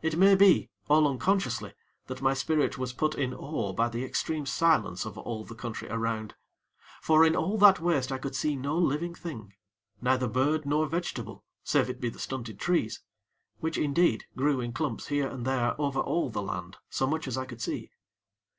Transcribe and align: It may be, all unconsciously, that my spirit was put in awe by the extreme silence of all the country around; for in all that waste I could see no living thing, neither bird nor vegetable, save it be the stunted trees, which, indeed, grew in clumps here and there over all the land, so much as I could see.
It 0.00 0.16
may 0.16 0.36
be, 0.36 0.70
all 0.88 1.06
unconsciously, 1.06 1.74
that 2.06 2.22
my 2.22 2.32
spirit 2.32 2.78
was 2.78 2.94
put 2.94 3.14
in 3.14 3.34
awe 3.34 3.74
by 3.74 3.90
the 3.90 4.02
extreme 4.06 4.46
silence 4.46 5.04
of 5.04 5.18
all 5.18 5.44
the 5.44 5.54
country 5.54 5.86
around; 5.90 6.34
for 7.02 7.26
in 7.26 7.36
all 7.36 7.58
that 7.58 7.78
waste 7.78 8.10
I 8.10 8.16
could 8.16 8.34
see 8.34 8.56
no 8.56 8.78
living 8.78 9.14
thing, 9.14 9.52
neither 10.00 10.28
bird 10.28 10.64
nor 10.64 10.86
vegetable, 10.86 11.44
save 11.62 11.90
it 11.90 12.00
be 12.00 12.08
the 12.08 12.18
stunted 12.18 12.58
trees, 12.58 13.02
which, 13.58 13.76
indeed, 13.76 14.24
grew 14.34 14.62
in 14.62 14.72
clumps 14.72 15.08
here 15.08 15.28
and 15.28 15.44
there 15.44 15.78
over 15.78 16.00
all 16.00 16.30
the 16.30 16.40
land, 16.40 16.78
so 16.88 17.06
much 17.06 17.28
as 17.28 17.36
I 17.36 17.44
could 17.44 17.60
see. 17.60 17.90